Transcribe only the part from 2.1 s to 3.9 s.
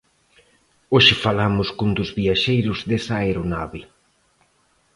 viaxeiros desa aeronave.